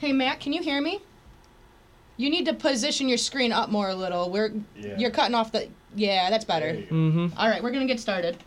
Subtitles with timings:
[0.00, 1.00] Hey Matt, can you hear me?
[2.16, 4.30] You need to position your screen up more a little.
[4.30, 4.96] We're Yeah.
[4.96, 6.72] you're cutting off the Yeah, that's better.
[6.72, 6.94] There you go.
[6.94, 7.38] Mm-hmm.
[7.38, 8.38] All right, we're going to get started.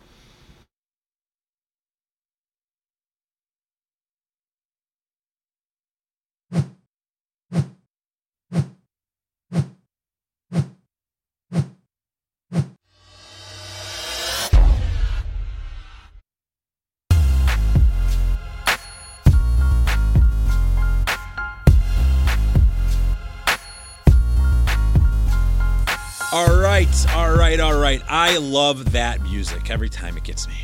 [26.94, 28.02] Right, all right, all right.
[28.08, 30.54] I love that music every time it gets me.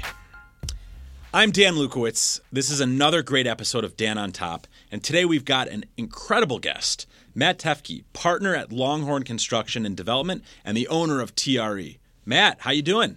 [1.35, 2.39] I'm Dan Lukowitz.
[2.53, 6.61] This is another great episode of Dan on Top, and today we've got an incredible
[6.61, 11.99] guest, Matt Teifke, partner at Longhorn Construction and Development and the owner of TRE.
[12.25, 13.17] Matt, how you doing?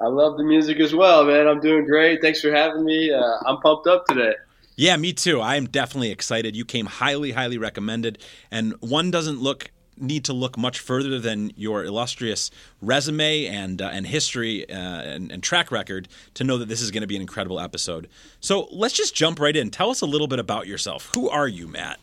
[0.00, 1.46] I love the music as well, man.
[1.46, 2.20] I'm doing great.
[2.20, 3.12] Thanks for having me.
[3.12, 4.34] Uh, I'm pumped up today.
[4.74, 5.40] Yeah, me too.
[5.40, 6.56] I am definitely excited.
[6.56, 8.18] You came highly, highly recommended,
[8.50, 13.90] and one doesn't look need to look much further than your illustrious resume and uh,
[13.92, 17.16] and history uh, and, and track record to know that this is going to be
[17.16, 18.08] an incredible episode.
[18.40, 19.70] So let's just jump right in.
[19.70, 21.10] Tell us a little bit about yourself.
[21.14, 22.00] Who are you, Matt?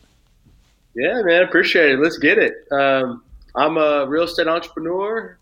[0.94, 1.42] Yeah, man.
[1.42, 1.98] Appreciate it.
[1.98, 2.54] Let's get it.
[2.72, 3.22] Um,
[3.54, 5.38] I'm a real estate entrepreneur.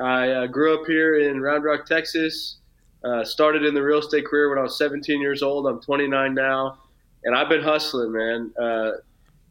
[0.00, 2.56] I uh, grew up here in Round Rock, Texas.
[3.04, 5.66] Uh, started in the real estate career when I was 17 years old.
[5.66, 6.78] I'm 29 now,
[7.24, 8.52] and I've been hustling, man.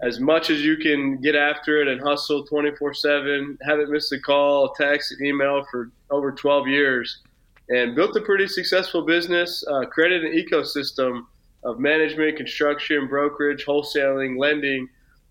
[0.01, 3.57] As much as you can get after it and hustle 24/7.
[3.63, 7.23] Haven't missed a call, text, email for over 12 years,
[7.69, 9.63] and built a pretty successful business.
[9.67, 11.25] Uh, created an ecosystem
[11.63, 14.87] of management, construction, brokerage, wholesaling, lending.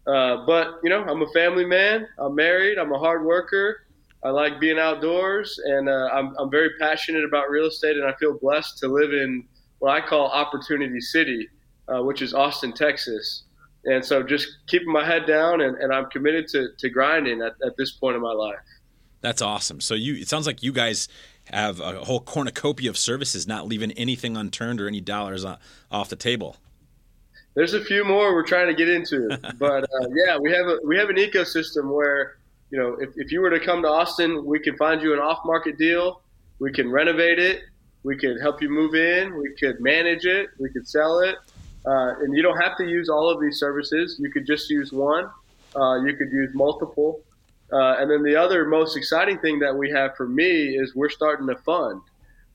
[0.06, 2.06] Uh, but you know, I'm a family man.
[2.18, 2.78] I'm married.
[2.78, 3.86] I'm a hard worker.
[4.24, 7.96] I like being outdoors, and uh, I'm, I'm very passionate about real estate.
[7.96, 9.46] And I feel blessed to live in
[9.78, 11.48] what I call Opportunity City,
[11.88, 13.44] uh, which is Austin, Texas.
[13.86, 17.54] And so, just keeping my head down, and, and I'm committed to, to grinding at,
[17.64, 18.58] at this point in my life.
[19.20, 19.80] That's awesome.
[19.80, 21.08] So you it sounds like you guys
[21.46, 26.16] have a whole cornucopia of services, not leaving anything unturned or any dollars off the
[26.16, 26.56] table.
[27.54, 30.78] There's a few more we're trying to get into, but uh, yeah, we have a
[30.84, 32.36] we have an ecosystem where
[32.70, 35.18] you know if, if you were to come to Austin, we can find you an
[35.18, 36.22] off market deal,
[36.58, 37.62] we can renovate it,
[38.02, 41.36] we could help you move in, we could manage it, we could sell it,
[41.86, 44.16] uh, and you don't have to use all of these services.
[44.18, 45.28] You could just use one,
[45.74, 47.20] uh, you could use multiple,
[47.72, 51.08] uh, and then the other most exciting thing that we have for me is we're
[51.10, 52.00] starting a fund.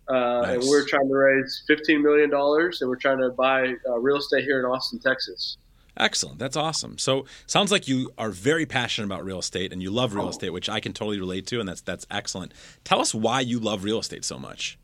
[0.09, 4.18] Uh, And we're trying to raise $15 million and we're trying to buy uh, real
[4.18, 5.58] estate here in Austin, Texas.
[5.96, 6.40] Excellent.
[6.40, 6.98] That's awesome.
[6.98, 10.50] So sounds like you are very passionate about real estate and you love real estate,
[10.52, 12.53] which I can totally relate to, and that's that's excellent.
[12.86, 14.80] Tell us why you love real estate so much.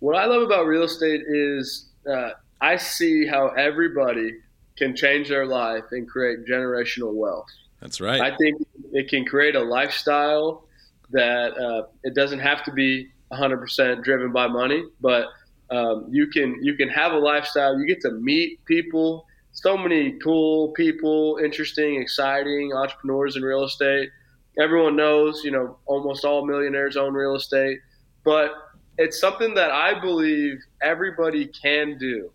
[0.00, 2.30] What I love about real estate is uh,
[2.60, 4.32] I see how everybody
[4.76, 7.48] can change their life and create generational wealth.
[7.80, 8.20] That's right.
[8.20, 10.64] I think it can create a lifestyle
[11.10, 15.26] that uh, it doesn't have to be 100% driven by money, but
[15.70, 17.78] um, you can you can have a lifestyle.
[17.78, 24.10] You get to meet people, so many cool people, interesting, exciting entrepreneurs in real estate.
[24.58, 27.80] Everyone knows, you know, almost all millionaires own real estate,
[28.24, 28.52] but
[28.96, 32.30] it's something that I believe everybody can do.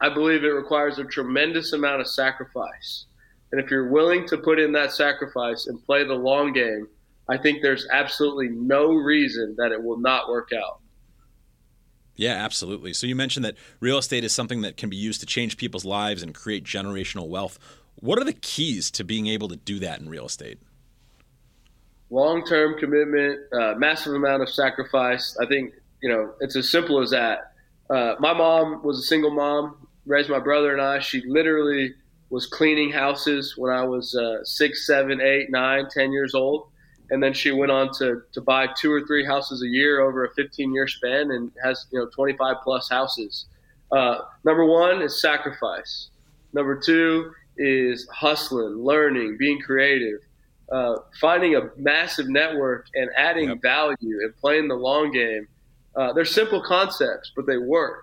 [0.00, 3.06] I believe it requires a tremendous amount of sacrifice.
[3.52, 6.88] And if you're willing to put in that sacrifice and play the long game,
[7.28, 10.80] I think there's absolutely no reason that it will not work out.
[12.14, 12.92] yeah, absolutely.
[12.92, 15.84] So you mentioned that real estate is something that can be used to change people's
[15.84, 17.58] lives and create generational wealth.
[17.96, 20.58] What are the keys to being able to do that in real estate?
[22.10, 25.36] Long term commitment, uh, massive amount of sacrifice.
[25.40, 27.52] I think, you know, it's as simple as that.
[27.90, 31.00] Uh, my mom was a single mom, raised my brother and I.
[31.00, 31.94] She literally
[32.30, 36.68] was cleaning houses when I was uh, six, seven, eight, nine, ten years old.
[37.10, 40.24] And then she went on to, to buy two or three houses a year over
[40.24, 43.46] a 15 year span and has, you know, 25 plus houses.
[43.92, 46.08] Uh, number one is sacrifice.
[46.52, 50.18] Number two is hustling, learning, being creative,
[50.72, 53.62] uh, finding a massive network and adding Yep.
[53.62, 55.46] value and playing the long game.
[55.94, 58.02] Uh, they're simple concepts, but they work.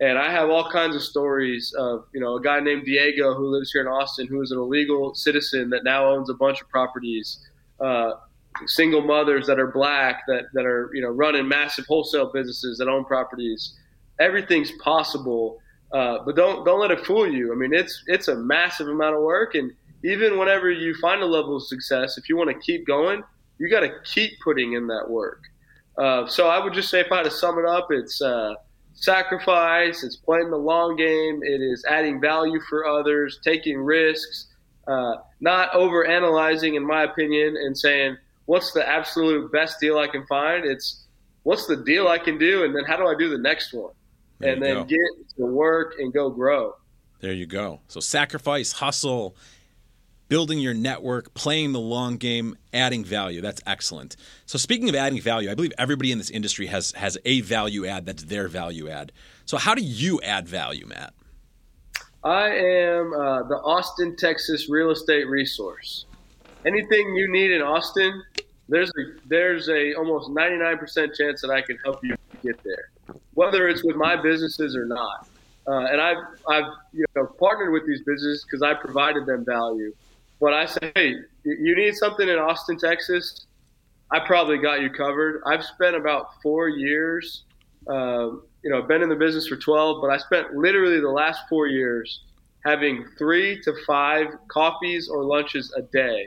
[0.00, 3.48] And I have all kinds of stories of, you know, a guy named Diego who
[3.48, 6.68] lives here in Austin who is an illegal citizen that now owns a bunch of
[6.68, 7.44] properties.
[7.80, 8.12] Uh,
[8.66, 12.88] single mothers that are black that, that are, you know, running massive wholesale businesses that
[12.88, 13.76] own properties.
[14.20, 15.58] Everything's possible,
[15.92, 17.52] uh, but don't don't let it fool you.
[17.52, 19.72] I mean, it's it's a massive amount of work, and
[20.04, 23.22] even whenever you find a level of success, if you want to keep going,
[23.58, 25.42] you got to keep putting in that work.
[25.96, 28.54] Uh, so I would just say, if I had to sum it up, it's uh,
[29.00, 30.02] sacrifice.
[30.04, 31.40] It's playing the long game.
[31.42, 34.46] It is adding value for others, taking risks,
[34.86, 38.16] uh, not over analyzing, in my opinion, and saying
[38.46, 40.64] what's the absolute best deal I can find.
[40.64, 41.04] It's
[41.42, 43.92] what's the deal I can do, and then how do I do the next one,
[44.38, 44.84] There and then go.
[44.84, 44.98] get
[45.38, 46.74] to work and go grow.
[47.20, 47.80] There you go.
[47.88, 49.36] So sacrifice, hustle,
[50.28, 53.40] building your network, playing the long game, adding value.
[53.40, 54.16] That's excellent.
[54.46, 57.86] So speaking of adding value, I believe everybody in this industry has has a value
[57.86, 59.12] add that's their value add.
[59.46, 61.14] So how do you add value, Matt?
[62.24, 66.06] I am uh, the Austin, Texas real estate resource.
[66.66, 68.22] Anything you need in Austin,
[68.68, 72.90] there's a, there's a almost 99% chance that I can help you get there,
[73.34, 75.28] whether it's with my businesses or not.
[75.66, 76.16] Uh, and I've
[76.48, 79.94] I've you know partnered with these businesses because I provided them value.
[80.40, 81.14] But I say, hey,
[81.44, 83.46] you need something in Austin, Texas.
[84.10, 85.42] I probably got you covered.
[85.46, 87.44] I've spent about four years
[87.88, 91.40] um, you know, been in the business for 12, but I spent literally the last
[91.48, 92.24] four years
[92.64, 96.26] having three to five coffees or lunches a day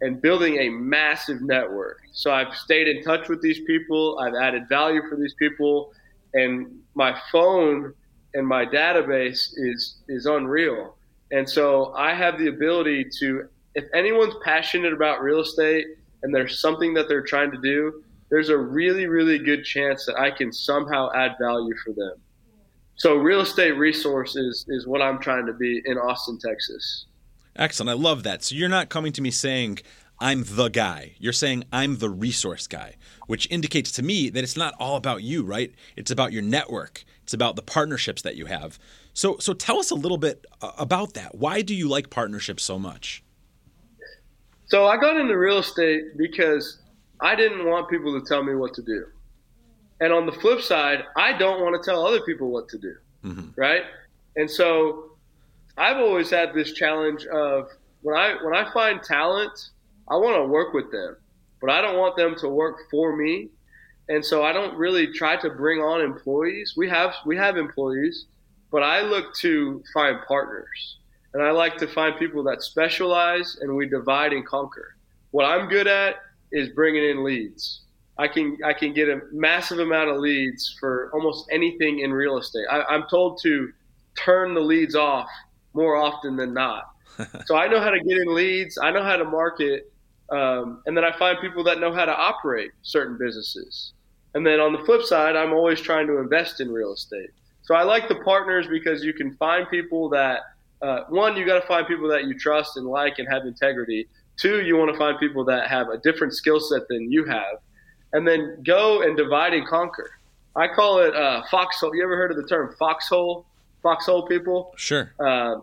[0.00, 1.98] and building a massive network.
[2.12, 5.92] So I've stayed in touch with these people, I've added value for these people,
[6.32, 7.92] and my phone
[8.32, 10.96] and my database is is unreal.
[11.30, 15.86] And so I have the ability to if anyone's passionate about real estate
[16.22, 20.18] and there's something that they're trying to do, there's a really, really good chance that
[20.18, 22.14] I can somehow add value for them.
[22.96, 27.06] So, real estate resource is, is what I'm trying to be in Austin, Texas.
[27.56, 27.90] Excellent.
[27.90, 28.44] I love that.
[28.44, 29.80] So you're not coming to me saying
[30.20, 31.14] I'm the guy.
[31.18, 32.96] You're saying I'm the resource guy,
[33.26, 35.72] which indicates to me that it's not all about you, right?
[35.96, 37.04] It's about your network.
[37.22, 38.78] It's about the partnerships that you have.
[39.14, 41.36] So so tell us a little bit uh, about that.
[41.36, 43.22] Why do you like partnerships so much?
[44.66, 46.78] So, I got into real estate because
[47.20, 49.06] I didn't want people to tell me what to do.
[50.00, 52.94] And on the flip side, I don't want to tell other people what to do.
[53.56, 53.82] Right?
[54.36, 55.10] And so
[55.76, 57.68] I've always had this challenge of
[58.02, 59.70] when I when I find talent,
[60.10, 61.16] I want to work with them,
[61.60, 63.48] but I don't want them to work for me.
[64.08, 66.74] And so I don't really try to bring on employees.
[66.76, 68.26] We have we have employees,
[68.72, 70.98] but I look to find partners.
[71.32, 74.96] And I like to find people that specialize and we divide and conquer.
[75.30, 76.16] What I'm good at
[76.50, 77.82] is bringing in leads.
[78.18, 82.36] I can I can get a massive amount of leads for almost anything in real
[82.36, 82.66] estate.
[82.70, 83.72] I, I'm told to
[84.16, 85.28] turn the leads off
[85.72, 86.90] more often than not.
[87.46, 88.76] so I know how to get in leads.
[88.76, 89.89] I know how to market,
[90.30, 93.92] um, and then I find people that know how to operate certain businesses.
[94.34, 97.30] And then on the flip side, I'm always trying to invest in real estate.
[97.62, 100.40] So I like the partners because you can find people that
[100.82, 104.08] uh, one, you got to find people that you trust and like and have integrity.
[104.36, 107.58] Two, you want to find people that have a different skill set than you have,
[108.12, 110.10] and then go and divide and conquer.
[110.56, 111.94] I call it uh, foxhole.
[111.94, 113.44] You ever heard of the term foxhole?
[113.82, 114.72] Foxhole people.
[114.76, 115.12] Sure.
[115.18, 115.56] Uh,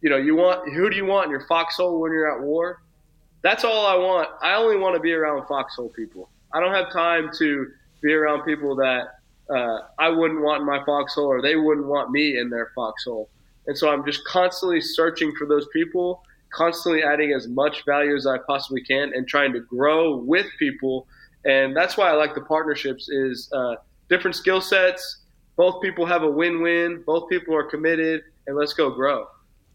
[0.00, 2.80] you know, you want who do you want in your foxhole when you're at war?
[3.44, 4.30] That's all I want.
[4.42, 6.30] I only want to be around foxhole people.
[6.54, 7.66] I don't have time to
[8.00, 9.18] be around people that
[9.50, 13.28] uh, I wouldn't want in my foxhole or they wouldn't want me in their foxhole.
[13.66, 16.22] And so I'm just constantly searching for those people,
[16.54, 21.06] constantly adding as much value as I possibly can, and trying to grow with people.
[21.44, 23.76] And that's why I like the partnerships is uh,
[24.08, 25.18] different skill sets.
[25.56, 27.02] Both people have a win-win.
[27.06, 29.26] Both people are committed, and let's go grow.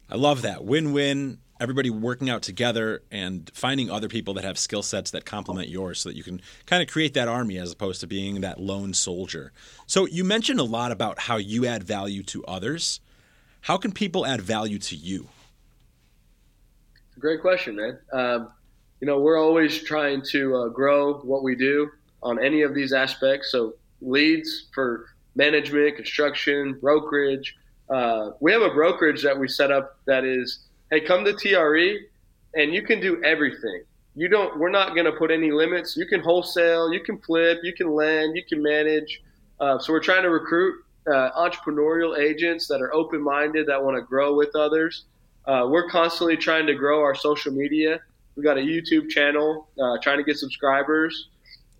[0.09, 0.65] I love that.
[0.65, 1.38] Win-win.
[1.59, 5.99] Everybody working out together and finding other people that have skill sets that complement yours
[5.99, 8.93] so that you can kind of create that army as opposed to being that lone
[8.93, 9.51] soldier.
[9.85, 13.01] So you mentioned a lot about how you add value to others.
[13.61, 15.27] How can people add value to you?
[17.19, 17.99] Great question, man.
[18.13, 18.51] Um,
[19.01, 21.89] you know, we're always trying to uh, grow what we do
[22.23, 23.51] on any of these aspects.
[23.51, 27.57] So, leads for management, construction, brokerage.
[27.89, 32.00] Uh, we have a brokerage that we set up that is, hey, come to TRE
[32.55, 33.84] and you can do everything.
[34.15, 34.58] You don't.
[34.60, 35.96] We're not going to put any limits.
[35.96, 39.22] You can wholesale, you can flip, you can lend, you can manage.
[39.60, 40.75] Uh, so we're trying to recruit
[41.08, 45.05] uh, entrepreneurial agents that are open-minded that want to grow with others.
[45.46, 48.00] Uh, we're constantly trying to grow our social media.
[48.36, 51.29] We've got a YouTube channel, uh, trying to get subscribers,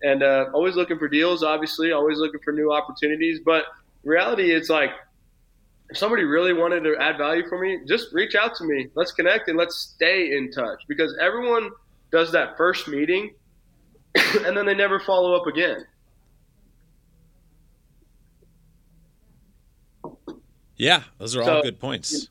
[0.02, 1.42] and uh, always looking for deals.
[1.42, 3.40] Obviously, always looking for new opportunities.
[3.44, 3.64] But
[4.04, 4.90] reality, it's like
[5.90, 8.88] if somebody really wanted to add value for me, just reach out to me.
[8.94, 11.70] Let's connect and let's stay in touch because everyone
[12.12, 13.34] does that first meeting,
[14.14, 15.84] and then they never follow up again.
[20.76, 22.28] Yeah, those are all good points.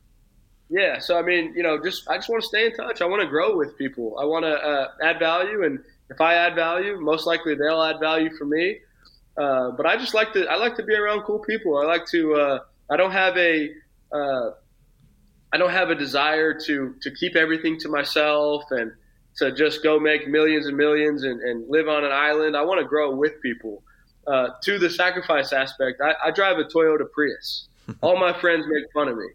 [0.69, 3.01] Yeah, so I mean, you know, just I just want to stay in touch.
[3.01, 4.17] I want to grow with people.
[4.19, 7.99] I want to uh, add value, and if I add value, most likely they'll add
[7.99, 8.79] value for me.
[9.37, 11.77] Uh, but I just like to I like to be around cool people.
[11.77, 12.59] I like to uh,
[12.89, 13.69] I don't have a
[14.12, 14.51] uh,
[15.51, 18.91] I don't have a desire to to keep everything to myself and
[19.38, 22.58] to just go make millions and millions and, and live on an island.
[22.58, 23.84] I want to grow with people.
[24.27, 27.67] Uh, to the sacrifice aspect, I, I drive a Toyota Prius.
[28.01, 29.27] All my friends make fun of me,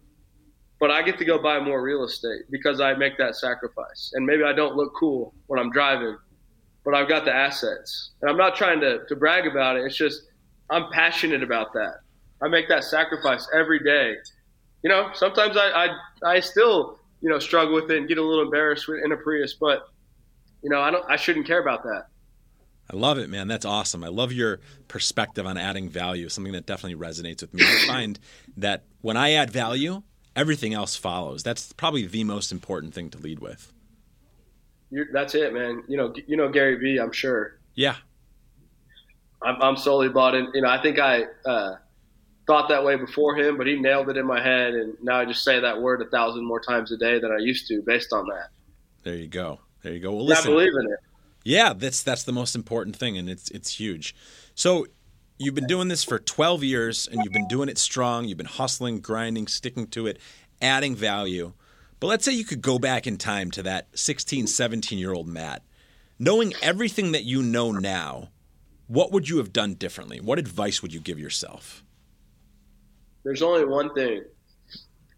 [0.79, 4.11] but I get to go buy more real estate because I make that sacrifice.
[4.13, 6.17] And maybe I don't look cool when I'm driving,
[6.85, 8.11] but I've got the assets.
[8.21, 9.83] And I'm not trying to, to brag about it.
[9.85, 10.21] It's just
[10.69, 11.95] I'm passionate about that.
[12.41, 14.15] I make that sacrifice every day.
[14.83, 18.23] You know, sometimes I, I, I still, you know, struggle with it and get a
[18.23, 19.89] little embarrassed in a Prius, but
[20.61, 22.07] you know, I don't, I shouldn't care about that.
[22.91, 23.47] I love it, man.
[23.47, 24.03] That's awesome.
[24.03, 27.63] I love your perspective on adding value, something that definitely resonates with me.
[27.63, 28.19] I find
[28.57, 30.03] that when I add value,
[30.35, 31.41] everything else follows.
[31.41, 33.73] That's probably the most important thing to lead with.
[34.91, 35.83] You're, that's it, man.
[35.87, 37.59] You know, you know Gary Vee, I'm sure.
[37.73, 37.95] Yeah.
[39.41, 40.49] I'm, I'm solely bought in.
[40.53, 41.75] You know, I think I uh,
[42.47, 45.25] thought that way before him, but he nailed it in my head, and now I
[45.25, 48.13] just say that word a thousand more times a day than I used to, based
[48.13, 48.49] on that.
[49.03, 49.59] There you go.
[49.81, 50.11] There you go.
[50.13, 50.51] Well, listen.
[50.51, 50.99] I believe in it.
[51.43, 54.15] Yeah, that's that's the most important thing, and it's it's huge.
[54.55, 54.87] So
[55.37, 58.25] you've been doing this for 12 years, and you've been doing it strong.
[58.25, 60.19] You've been hustling, grinding, sticking to it,
[60.61, 61.53] adding value.
[61.99, 65.27] But let's say you could go back in time to that 16, 17 year old
[65.27, 65.63] Matt,
[66.17, 68.29] knowing everything that you know now.
[68.87, 70.19] What would you have done differently?
[70.19, 71.83] What advice would you give yourself?
[73.25, 74.23] There's only one thing.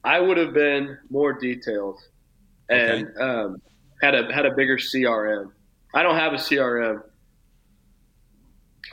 [0.03, 1.99] I would have been more detailed
[2.69, 3.19] and okay.
[3.19, 3.61] um,
[4.01, 5.51] had a had a bigger CRM.
[5.93, 7.03] I don't have a CRM.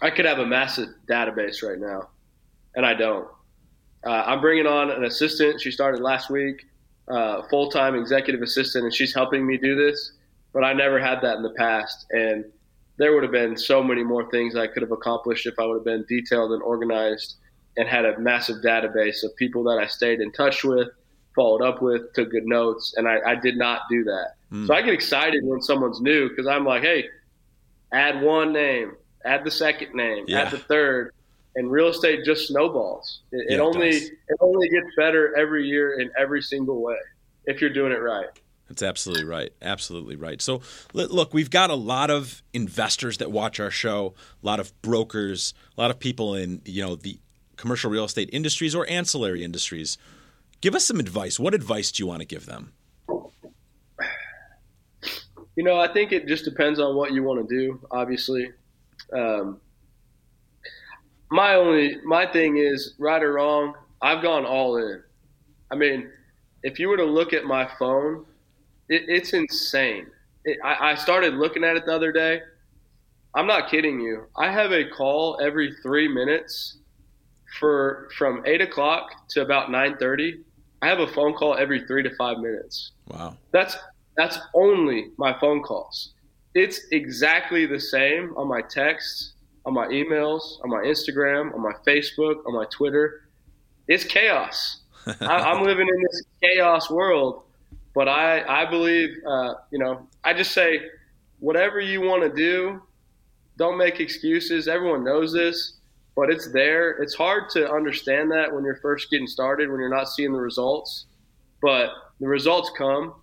[0.02, 2.08] I could have a massive database right now,
[2.74, 3.28] and I don't.
[4.04, 5.60] Uh, I'm bringing on an assistant.
[5.60, 6.66] She started last week,
[7.08, 10.12] uh, full time executive assistant, and she's helping me do this.
[10.52, 12.44] But I never had that in the past, and
[12.96, 15.76] there would have been so many more things I could have accomplished if I would
[15.76, 17.36] have been detailed and organized
[17.76, 20.88] and had a massive database of people that I stayed in touch with,
[21.34, 24.34] followed up with, took good notes, and I, I did not do that.
[24.52, 24.66] Mm.
[24.66, 27.08] So I get excited when someone's new because I'm like, hey,
[27.92, 28.92] add one name,
[29.24, 30.42] add the second name, yeah.
[30.42, 31.12] add the third,
[31.56, 33.20] and real estate just snowballs.
[33.32, 36.96] It, yeah, it only it, it only gets better every year in every single way
[37.46, 38.28] if you're doing it right.
[38.68, 39.52] That's absolutely right.
[39.60, 40.40] Absolutely right.
[40.40, 40.62] So,
[40.94, 45.52] look, we've got a lot of investors that watch our show, a lot of brokers,
[45.76, 47.18] a lot of people in you know the
[47.56, 49.98] commercial real estate industries or ancillary industries.
[50.60, 51.38] Give us some advice.
[51.38, 52.72] What advice do you want to give them?
[55.56, 57.80] You know, I think it just depends on what you want to do.
[57.90, 58.50] Obviously,
[59.12, 59.60] um,
[61.30, 63.74] my only my thing is right or wrong.
[64.02, 65.02] I've gone all in.
[65.70, 66.10] I mean,
[66.62, 68.26] if you were to look at my phone
[68.88, 70.06] it, it's insane.
[70.44, 72.42] It, I, I started looking at it the other day.
[73.34, 74.26] I'm not kidding you.
[74.36, 76.76] I have a call every three minutes
[77.58, 80.40] for from eight o'clock to about nine thirty.
[80.82, 82.92] I have a phone call every three to five minutes.
[83.08, 83.36] Wow.
[83.52, 83.76] That's
[84.16, 86.12] that's only my phone calls.
[86.54, 89.32] It's exactly the same on my texts,
[89.66, 93.28] on my emails, on my Instagram, on my Facebook, on my Twitter.
[93.88, 94.82] It's chaos.
[95.20, 97.42] I, am living in this chaos world,
[97.94, 100.80] but I, I believe, uh, you know, I just say,
[101.40, 102.80] whatever you want to do,
[103.58, 104.68] don't make excuses.
[104.68, 105.73] Everyone knows this,
[106.16, 106.90] but it's there.
[106.90, 110.40] It's hard to understand that when you're first getting started, when you're not seeing the
[110.40, 111.06] results,
[111.60, 111.90] but
[112.20, 113.14] the results come.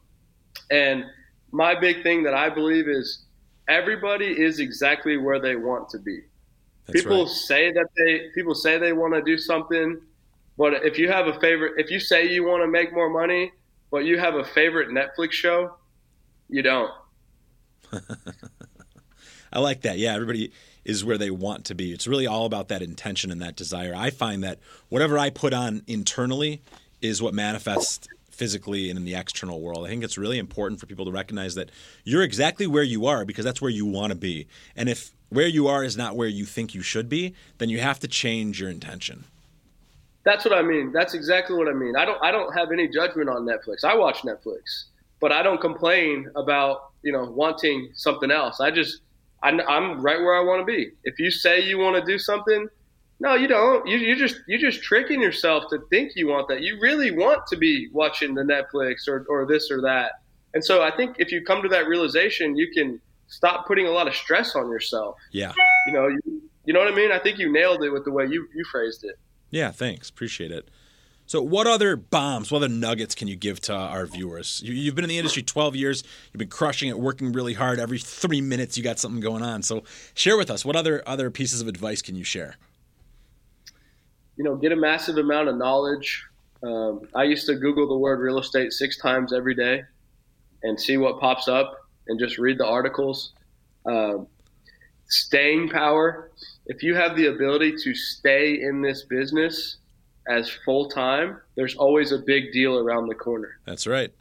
[0.69, 1.05] And
[1.51, 3.25] my big thing that I believe is
[3.67, 6.21] everybody is exactly where they want to be.
[6.87, 7.29] That's people right.
[7.29, 10.01] say that they people say they want to do something,
[10.57, 13.51] but if you have a favorite, if you say you want to make more money,
[13.91, 15.77] but you have a favorite Netflix show,
[16.49, 16.91] you don't.
[19.53, 19.97] I like that.
[19.97, 20.51] Yeah, everybody
[20.83, 21.91] is where they want to be.
[21.91, 23.93] It's really all about that intention and that desire.
[23.95, 24.59] I find that
[24.89, 26.61] whatever I put on internally
[27.01, 29.85] is what manifests physically and in the external world.
[29.85, 31.69] I think it's really important for people to recognize that
[32.03, 34.47] you're exactly where you are because that's where you want to be.
[34.75, 37.79] And if where you are is not where you think you should be, then you
[37.79, 39.25] have to change your intention.
[40.23, 40.91] That's what I mean.
[40.91, 41.95] That's exactly what I mean.
[41.95, 43.83] I don't I don't have any judgment on Netflix.
[43.83, 44.85] I watch Netflix,
[45.19, 48.59] but I don't complain about you know wanting something else.
[48.59, 49.01] I just
[49.43, 50.91] I, am right where I want to be.
[51.03, 52.67] If you say you want to do something,
[53.19, 53.87] no, you don't.
[53.87, 56.61] You you just you're just tricking yourself to think you want that.
[56.61, 60.13] You really want to be watching the Netflix or or this or that.
[60.53, 63.91] And so I think if you come to that realization, you can stop putting a
[63.91, 65.15] lot of stress on yourself.
[65.31, 65.53] Yeah.
[65.87, 67.11] You know, you, you know what I mean?
[67.11, 69.17] I think you nailed it with the way you you phrased it.
[69.49, 70.09] Yeah, thanks.
[70.09, 70.69] Appreciate it.
[71.31, 74.61] So, what other bombs, what other nuggets can you give to our viewers?
[74.65, 76.03] You, have been in the industry 12 years.
[76.25, 77.79] You've been crushing it, working really hard.
[77.79, 79.63] Every three minutes, you got something going on.
[79.63, 79.83] So,
[80.13, 82.57] share with us what other other pieces of advice can you share?
[84.35, 86.21] You know, get a massive amount of knowledge.
[86.63, 89.83] Um, I used to Google the word real estate six times every day
[90.63, 93.31] and see what pops up, and just read the articles.
[93.85, 94.27] Um,
[95.07, 96.29] staying power.
[96.65, 99.77] If you have the ability to stay in this business
[100.27, 103.59] as full time, there's always a big deal around the corner.
[103.65, 104.11] That's right.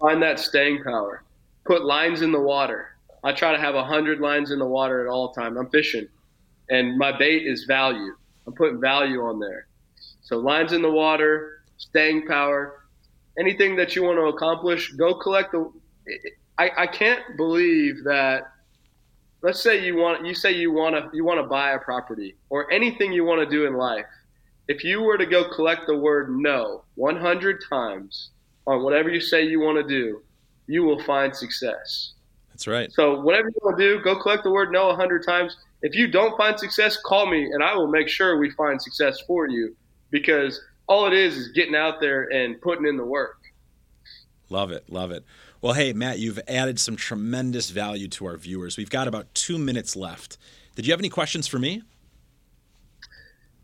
[0.00, 1.22] Find that staying power.
[1.64, 2.88] Put lines in the water.
[3.24, 5.56] I try to have a hundred lines in the water at all time.
[5.56, 6.08] I'm fishing,
[6.68, 8.14] and my bait is value.
[8.46, 9.66] I'm putting value on there.
[10.22, 12.84] So lines in the water, staying power,
[13.38, 15.72] anything that you want to accomplish, go collect the.
[16.58, 18.48] I, I can't believe that.
[19.40, 22.36] Let's say you want you say you want to you want to buy a property
[22.50, 24.06] or anything you want to do in life
[24.68, 28.30] if you were to go collect the word no 100 times
[28.66, 30.22] on whatever you say you want to do,
[30.66, 32.12] you will find success.
[32.50, 32.92] That's right.
[32.92, 35.56] So whatever you want to do, go collect the word no 100 times.
[35.82, 39.20] If you don't find success, call me and I will make sure we find success
[39.26, 39.74] for you
[40.10, 43.38] because all it is is getting out there and putting in the work.
[44.48, 44.84] Love it.
[44.90, 45.24] Love it.
[45.60, 48.76] Well, hey, Matt, you've added some tremendous value to our viewers.
[48.76, 50.36] We've got about two minutes left.
[50.74, 51.82] Did you have any questions for me?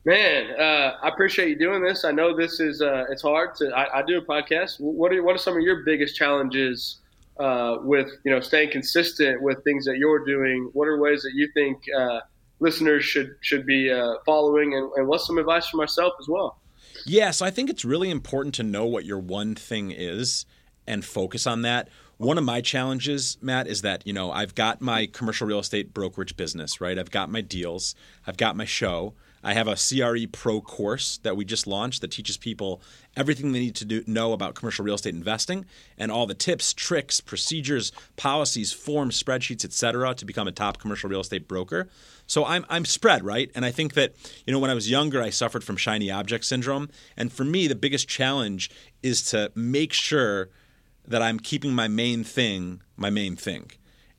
[0.09, 2.03] Man, uh, I appreciate you doing this.
[2.03, 3.69] I know this is uh, it's hard to.
[3.77, 4.81] I, I, do a podcast.
[4.81, 7.01] What are what are some of your biggest challenges
[7.39, 10.71] uh, with you know staying consistent with things that you're doing?
[10.73, 12.21] What are ways that you think uh,
[12.59, 16.59] listeners should should be uh, following, and, and what's some advice for myself as well?
[17.05, 20.47] Yeah, so I think it's really important to know what your one thing is
[20.87, 21.91] and focus on that.
[22.17, 25.93] One of my challenges, Matt, is that, you know, I've got my commercial real estate
[25.93, 26.99] brokerage business, right?
[26.99, 27.95] I've got my deals,
[28.27, 32.11] I've got my show, I have a CRE Pro course that we just launched that
[32.11, 32.81] teaches people
[33.17, 35.65] everything they need to do, know about commercial real estate investing
[35.97, 41.09] and all the tips, tricks, procedures, policies, forms, spreadsheets, etc., to become a top commercial
[41.09, 41.89] real estate broker.
[42.27, 43.51] So I'm I'm spread, right?
[43.55, 44.15] And I think that
[44.47, 47.67] you know when I was younger, I suffered from shiny object syndrome, and for me,
[47.67, 48.71] the biggest challenge
[49.03, 50.51] is to make sure
[51.07, 53.71] that I'm keeping my main thing my main thing.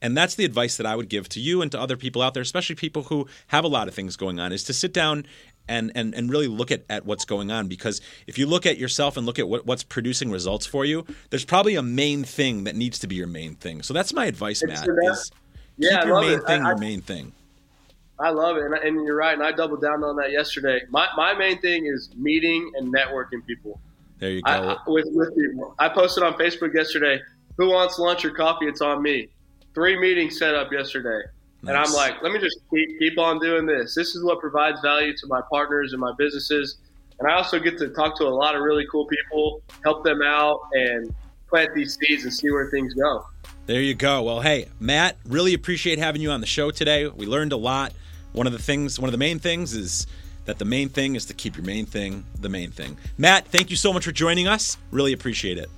[0.01, 2.33] And that's the advice that I would give to you and to other people out
[2.33, 5.25] there, especially people who have a lot of things going on, is to sit down
[5.67, 7.67] and, and, and really look at, at what's going on.
[7.67, 11.05] Because if you look at yourself and look at what, what's producing results for you,
[11.29, 13.81] there's probably a main thing that needs to be your main thing.
[13.81, 14.87] So that's my advice, Matt.
[14.87, 15.31] Is
[15.77, 16.47] yeah, keep your main it.
[16.47, 17.33] thing I, your main thing.
[18.19, 19.33] I love it, and, and, you're right.
[19.33, 20.81] And I doubled down on that yesterday.
[20.89, 23.79] My, my main thing is meeting and networking people.
[24.17, 24.51] There you go.
[24.51, 25.73] I, with, with people.
[25.79, 27.21] I posted on Facebook yesterday.
[27.57, 28.65] Who wants lunch or coffee?
[28.65, 29.29] It's on me
[29.73, 31.21] three meetings set up yesterday.
[31.61, 31.69] Nice.
[31.69, 33.93] And I'm like, let me just keep, keep on doing this.
[33.93, 36.77] This is what provides value to my partners and my businesses.
[37.19, 40.21] And I also get to talk to a lot of really cool people, help them
[40.21, 41.13] out, and
[41.49, 43.25] plant these seeds and see where things go.
[43.65, 44.23] There you go.
[44.23, 47.07] Well, hey, Matt, really appreciate having you on the show today.
[47.07, 47.93] We learned a lot.
[48.31, 50.07] One of the things, one of the main things is
[50.45, 52.97] that the main thing is to keep your main thing the main thing.
[53.17, 54.77] Matt, thank you so much for joining us.
[54.91, 55.69] Really appreciate it.